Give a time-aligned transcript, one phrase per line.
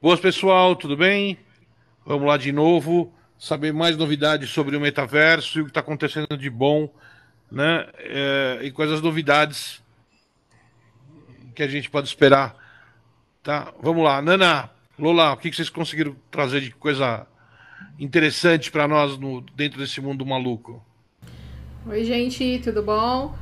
[0.00, 1.36] Boas, pessoal, tudo bem?
[2.06, 6.36] Vamos lá de novo, saber mais novidades sobre o metaverso e o que está acontecendo
[6.36, 6.88] de bom,
[7.50, 7.84] né?
[7.96, 9.82] É, e quais as novidades
[11.52, 12.54] que a gente pode esperar.
[13.42, 13.74] Tá?
[13.82, 17.26] Vamos lá, Nana, Lola, o que, que vocês conseguiram trazer de coisa
[17.98, 20.80] interessante para nós no, dentro desse mundo maluco?
[21.84, 23.36] Oi, gente, tudo bom?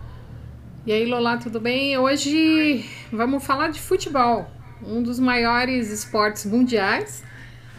[0.87, 1.99] E aí, Lola, tudo bem?
[1.99, 4.51] Hoje vamos falar de futebol,
[4.83, 7.23] um dos maiores esportes mundiais,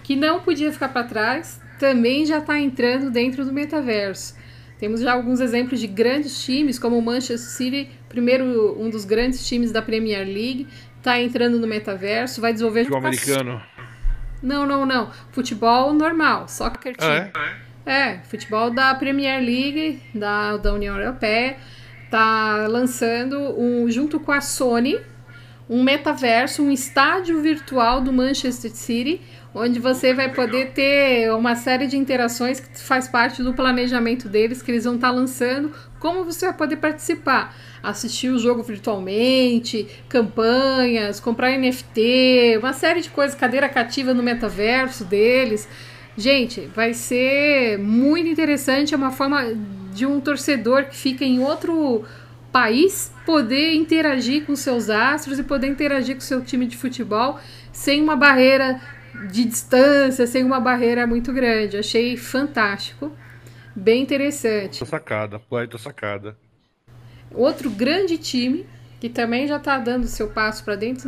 [0.03, 4.35] que não podia ficar para trás, também já está entrando dentro do metaverso.
[4.79, 9.45] Temos já alguns exemplos de grandes times, como o Manchester City, primeiro um dos grandes
[9.47, 12.85] times da Premier League, está entrando no metaverso, vai desenvolver...
[12.85, 13.61] Futebol americano.
[14.41, 15.11] Não, não, não.
[15.31, 17.31] Futebol normal, soccer team.
[17.33, 17.53] Ah,
[17.85, 18.11] é?
[18.11, 21.57] É, futebol da Premier League, da, da União Europeia
[22.09, 24.99] tá lançando um, junto com a Sony
[25.69, 29.21] um metaverso, um estádio virtual do Manchester City,
[29.53, 34.61] onde você vai poder ter uma série de interações que faz parte do planejamento deles,
[34.61, 39.87] que eles vão estar tá lançando, como você vai poder participar, assistir o jogo virtualmente,
[40.07, 45.67] campanhas, comprar NFT, uma série de coisas, cadeira cativa no metaverso deles.
[46.15, 49.43] Gente, vai ser muito interessante, é uma forma
[49.93, 52.05] de um torcedor que fica em outro
[52.57, 57.39] país poder interagir com seus astros e poder interagir com seu time de futebol
[57.71, 58.81] sem uma barreira
[59.31, 61.77] de distância, sem uma barreira muito grande.
[61.77, 63.11] Achei fantástico,
[63.75, 64.83] bem interessante.
[64.83, 65.39] Sacada,
[65.69, 66.35] tô sacada.
[67.31, 68.65] Outro grande time
[68.99, 71.07] que também já está dando seu passo para dentro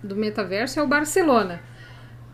[0.00, 1.60] do metaverso é o Barcelona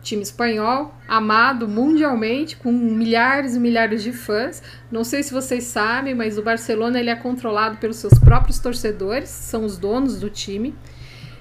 [0.01, 4.61] time espanhol, amado mundialmente, com milhares e milhares de fãs.
[4.91, 9.29] Não sei se vocês sabem, mas o Barcelona ele é controlado pelos seus próprios torcedores,
[9.29, 10.73] são os donos do time,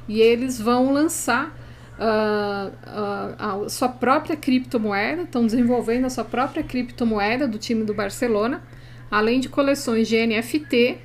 [0.06, 1.56] e eles vão lançar
[1.98, 7.94] uh, uh, a sua própria criptomoeda, estão desenvolvendo a sua própria criptomoeda do time do
[7.94, 8.62] Barcelona,
[9.10, 10.98] além de coleções de NFT,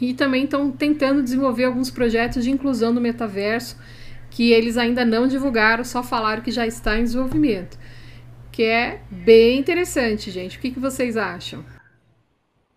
[0.00, 3.76] e também estão tentando desenvolver alguns projetos de inclusão no metaverso
[4.30, 7.78] que eles ainda não divulgaram, só falaram que já está em desenvolvimento.
[8.52, 10.56] Que é bem interessante, gente.
[10.56, 11.64] O que, que vocês acham?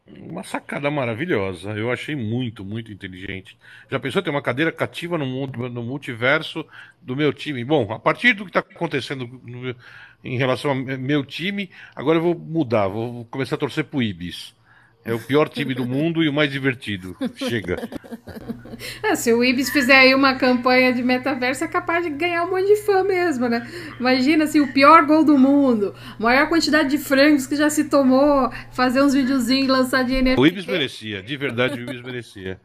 [0.06, 1.72] Uma sacada maravilhosa.
[1.72, 3.58] Eu achei muito, muito inteligente.
[3.90, 6.66] Já pensou ter uma cadeira cativa no, mundo, no multiverso
[7.02, 7.64] do meu time?
[7.64, 9.76] Bom, a partir do que está acontecendo no,
[10.24, 12.88] em relação ao meu time, agora eu vou mudar.
[12.88, 14.56] Vou começar a torcer pro Ibis.
[15.06, 17.16] É o pior time do mundo e o mais divertido.
[17.36, 17.78] Chega.
[19.04, 22.52] É, se o Ibis fizer aí uma campanha de metaverso, é capaz de ganhar um
[22.52, 23.70] monte de fã mesmo, né?
[24.00, 28.50] Imagina assim, o pior gol do mundo, maior quantidade de frangos que já se tomou,
[28.72, 30.40] fazer uns videozinhos e lançar de NFT.
[30.40, 32.60] O Ibis merecia, de verdade o Ibis merecia.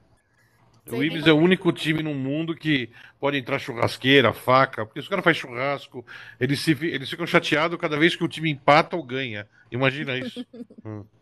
[0.90, 2.88] O Ibis é o único time no mundo que
[3.20, 6.06] pode entrar churrasqueira, faca, porque se o cara faz churrasco,
[6.40, 9.46] eles, se, eles ficam chateados cada vez que o time empata ou ganha.
[9.70, 10.46] Imagina isso.
[10.84, 11.04] hum.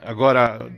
[0.00, 0.70] Agora,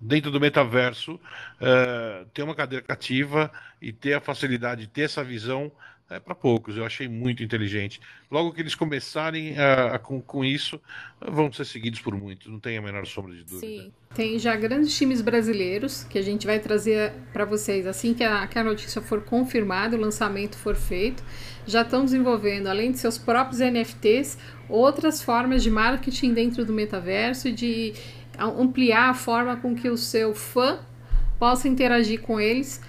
[0.00, 3.50] dentro do metaverso, uh, ter uma cadeira cativa
[3.80, 5.70] e ter a facilidade de ter essa visão
[6.10, 6.76] é para poucos.
[6.76, 8.00] Eu achei muito inteligente.
[8.28, 10.80] Logo que eles começarem uh, com, com isso,
[11.20, 13.60] vão ser seguidos por muitos, não tem a menor sombra de dúvida.
[13.60, 13.92] Sim.
[14.12, 18.44] Tem já grandes times brasileiros que a gente vai trazer para vocês assim que a,
[18.48, 21.22] que a notícia for confirmada, o lançamento for feito.
[21.64, 24.36] Já estão desenvolvendo, além de seus próprios NFTs,
[24.68, 27.94] outras formas de marketing dentro do metaverso e de
[28.46, 30.80] ampliar a forma com que o seu fã
[31.38, 32.80] possa interagir com eles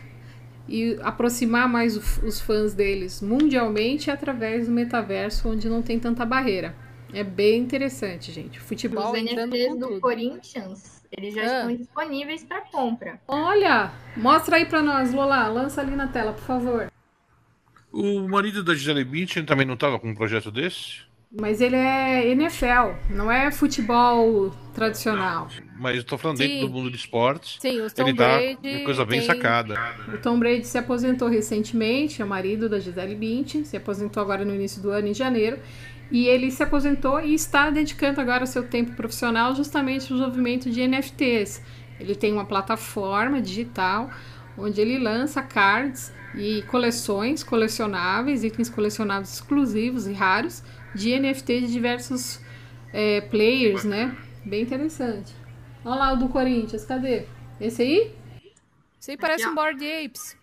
[0.68, 6.76] e aproximar mais os fãs deles mundialmente através do metaverso, onde não tem tanta barreira.
[7.14, 8.60] É bem interessante, gente.
[8.60, 10.00] Futebol Os NFTs do tudo.
[10.00, 11.46] Corinthians, eles já ah.
[11.46, 13.20] estão disponíveis para compra.
[13.28, 15.48] Olha, mostra aí para nós, Lola.
[15.48, 16.92] Lança ali na tela, por favor.
[17.92, 21.02] O marido da Gisele Bündchen também não estava com um projeto desse?
[21.30, 25.48] Mas ele é NFL, não é futebol tradicional.
[25.78, 26.48] Mas estou falando Sim.
[26.48, 27.58] dentro do mundo de esportes.
[27.60, 28.58] Sim, o Tom ele Brady.
[28.62, 29.28] Dá uma coisa bem tem...
[29.28, 29.76] sacada.
[30.14, 34.46] O Tom Brady se aposentou recentemente, é o marido da Gisele Bündchen, se aposentou agora
[34.46, 35.60] no início do ano, em janeiro.
[36.12, 40.86] E ele se aposentou e está dedicando agora seu tempo profissional justamente ao desenvolvimento de
[40.86, 41.62] NFTs.
[42.00, 44.10] Ele tem uma plataforma digital
[44.58, 50.64] onde ele lança cards e coleções colecionáveis, itens colecionáveis exclusivos e raros
[50.94, 52.42] de NFT de diversos
[52.92, 54.16] é, players, né?
[54.46, 55.34] Bem interessante.
[55.84, 57.26] Olha lá o do Corinthians, cadê?
[57.60, 58.16] Esse aí?
[59.00, 60.38] Esse aí parece um Board Apes.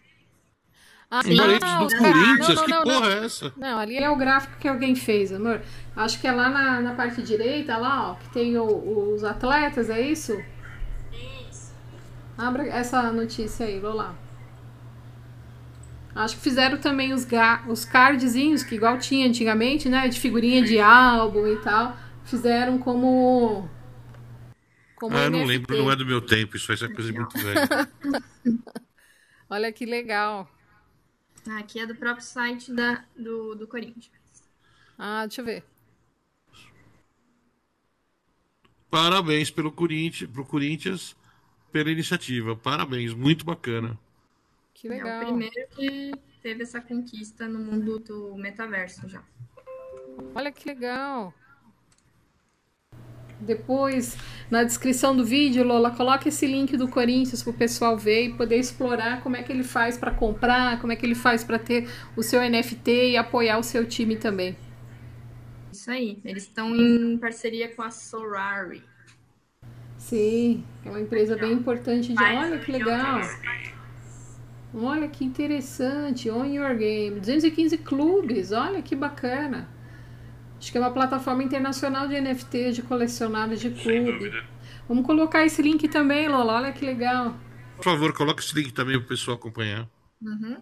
[1.11, 2.49] Ah, Sim, não, do Corinthians?
[2.49, 3.53] Não, não, que não, porra é essa?
[3.57, 5.63] Não, ali é o gráfico que alguém fez, amor.
[5.97, 9.89] Acho que é lá na, na parte direita, lá, ó, que tem o, os atletas,
[9.89, 10.39] é isso?
[11.51, 11.73] Isso.
[12.37, 14.15] Abra essa notícia aí, vou lá.
[16.15, 17.27] Acho que fizeram também os,
[17.69, 20.09] os cardzinhos, que igual tinha antigamente, né?
[20.09, 21.97] De figurinha de álbum e tal.
[22.25, 23.69] Fizeram como.
[24.99, 27.39] Como ah, eu não lembro, não é do meu tempo, isso vai ser coisa muito
[27.39, 27.89] velha.
[29.49, 30.51] Olha que legal.
[31.59, 34.43] Aqui é do próprio site da, do, do Corinthians.
[34.99, 35.65] Ah, deixa eu ver.
[38.91, 41.17] Parabéns pelo Corinthians, pro Corinthians
[41.71, 42.57] pela iniciativa.
[42.57, 43.99] Parabéns, muito bacana.
[44.75, 45.09] Que legal.
[45.09, 46.13] É o primeiro que
[46.43, 49.23] teve essa conquista no mundo do metaverso já.
[50.35, 51.33] Olha que legal.
[53.41, 54.17] Depois,
[54.51, 58.33] na descrição do vídeo, Lola, coloca esse link do Corinthians para o pessoal ver e
[58.35, 61.59] poder explorar como é que ele faz para comprar, como é que ele faz para
[61.59, 64.57] ter o seu NFT e apoiar o seu time também.
[65.73, 66.19] Isso aí.
[66.25, 68.83] Eles estão em parceria com a Sorari.
[69.97, 72.23] Sim, é uma empresa bem importante de.
[72.23, 73.21] Olha que legal.
[74.75, 76.31] Olha que interessante.
[76.31, 77.21] On Your Game.
[77.21, 78.53] 215 clubes.
[78.53, 79.69] Olha que bacana.
[80.59, 84.33] Acho que é uma plataforma internacional de NFT, de colecionáveis de clube.
[84.89, 86.55] Vamos colocar esse link também, Lola.
[86.55, 87.37] Olha que legal.
[87.77, 89.89] Por favor, coloque esse link também para o pessoal acompanhar.
[90.21, 90.57] Uhum.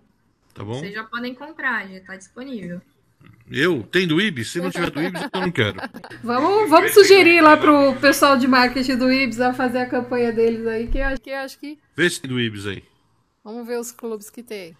[0.53, 0.75] Tá bom?
[0.75, 2.81] Vocês já podem comprar, já está disponível.
[3.51, 3.83] Eu?
[3.85, 4.51] Tem do Ibis?
[4.51, 5.77] Se não tiver do Ibis, eu não quero.
[6.23, 10.67] Vamos, vamos sugerir lá pro pessoal de marketing do Ibis a fazer a campanha deles
[10.67, 11.31] aí, que eu acho que.
[11.31, 11.79] Eu acho que...
[11.95, 12.83] Vê se tem do Ibis aí.
[13.45, 14.77] Vamos ver os clubes que tem.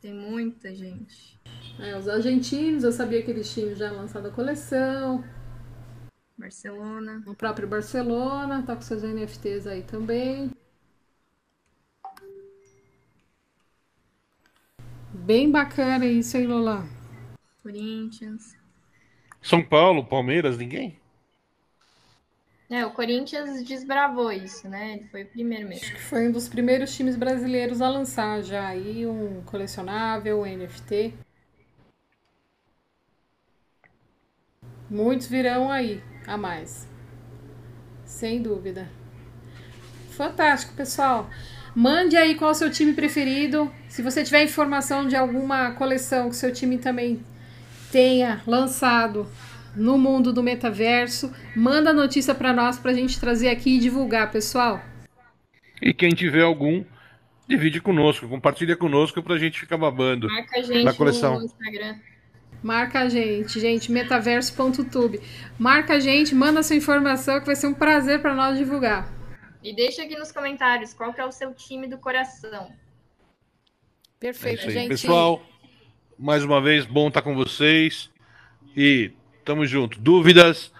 [0.00, 1.38] Tem muita gente.
[1.80, 5.24] É, os argentinos, eu sabia que eles tinham já lançado a coleção.
[6.36, 7.22] Barcelona.
[7.26, 10.50] O próprio Barcelona tá com seus NFTs aí também.
[15.12, 16.86] Bem bacana isso, hein, Lola?
[17.62, 18.56] Corinthians.
[19.42, 20.98] São Paulo, Palmeiras, ninguém?
[22.70, 24.94] É, o Corinthians desbravou isso, né?
[24.94, 25.84] Ele foi o primeiro mesmo.
[25.84, 30.46] Acho que foi um dos primeiros times brasileiros a lançar já aí um colecionável, um
[30.46, 31.14] NFT.
[34.90, 36.88] Muitos virão aí a mais.
[38.04, 38.88] Sem dúvida.
[40.10, 41.28] Fantástico, pessoal.
[41.74, 43.70] Mande aí qual é o seu time preferido.
[43.88, 47.22] Se você tiver informação de alguma coleção que seu time também
[47.92, 49.30] tenha lançado
[49.76, 53.78] no mundo do metaverso, manda a notícia para nós para a gente trazer aqui e
[53.78, 54.82] divulgar, pessoal.
[55.80, 56.84] E quem tiver algum,
[57.46, 61.38] divide conosco, compartilha conosco para a gente ficar babando Marca a gente na coleção.
[61.38, 61.96] no Instagram.
[62.62, 65.20] Marca a gente, gente, metaverso.tube.
[65.58, 69.12] Marca a gente, manda sua informação que vai ser um prazer para nós divulgar.
[69.62, 72.70] E deixa aqui nos comentários qual que é o seu time do coração.
[74.18, 74.88] Perfeito, é gente.
[74.88, 75.42] Pessoal,
[76.18, 78.10] mais uma vez, bom estar com vocês.
[78.76, 79.12] E
[79.48, 79.98] Tamo junto.
[79.98, 80.70] Dúvidas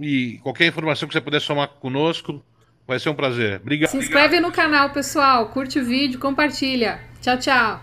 [0.00, 2.42] e qualquer informação que você puder somar conosco,
[2.86, 3.60] vai ser um prazer.
[3.60, 3.90] Obrigado.
[3.90, 5.50] Se inscreve no canal, pessoal.
[5.50, 7.02] Curte o vídeo, compartilha.
[7.20, 7.82] Tchau, tchau.